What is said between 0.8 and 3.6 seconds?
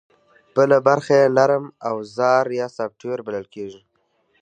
برخه یې نرم اوزار یا سافټویر بلل